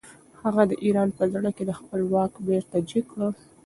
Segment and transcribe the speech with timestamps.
[0.41, 3.23] هغه د ایران په زړه کې د خپل واک بیرغ جګ کړ.